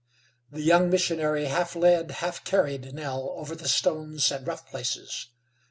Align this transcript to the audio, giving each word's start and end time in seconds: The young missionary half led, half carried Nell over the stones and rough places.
The 0.49 0.63
young 0.63 0.89
missionary 0.89 1.45
half 1.45 1.75
led, 1.75 2.09
half 2.09 2.43
carried 2.43 2.91
Nell 2.95 3.35
over 3.37 3.53
the 3.55 3.69
stones 3.69 4.31
and 4.31 4.47
rough 4.47 4.65
places. 4.65 5.27